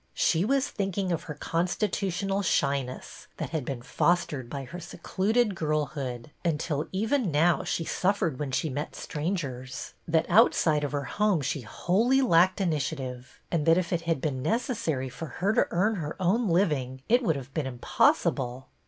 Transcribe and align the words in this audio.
She 0.15 0.43
was 0.45 0.67
thinking 0.67 1.11
of 1.11 1.25
her 1.25 1.35
constitutional 1.35 2.41
shyness, 2.41 3.27
that 3.37 3.51
had 3.51 3.63
been 3.63 3.83
fos 3.83 4.25
tered 4.25 4.49
by 4.49 4.63
her 4.63 4.79
secluded 4.79 5.53
girlhood, 5.53 6.31
until 6.43 6.87
even 6.91 7.29
now 7.29 7.63
she 7.63 7.83
suffered 7.85 8.39
when 8.39 8.49
she 8.49 8.67
met 8.67 8.95
strangers; 8.95 9.93
that 10.07 10.25
out 10.27 10.55
side 10.55 10.83
of 10.83 10.91
her 10.93 11.01
own 11.01 11.05
home 11.07 11.41
she 11.41 11.61
wholly 11.61 12.19
lacked 12.23 12.59
initiative; 12.59 13.39
IN 13.51 13.59
TIGHT 13.59 13.59
PAPERS'' 13.59 13.59
15 13.59 13.59
and 13.59 13.65
that 13.67 13.77
if 13.77 13.93
it 13.93 14.01
had 14.07 14.21
been 14.21 14.41
necessary 14.41 15.09
for 15.09 15.25
her 15.37 15.53
to 15.53 15.67
earn 15.69 15.97
her 15.97 16.15
own 16.19 16.47
living 16.49 17.03
it 17.07 17.21
would 17.21 17.35
have 17.35 17.53
been 17.53 17.67
impossible. 17.67 18.69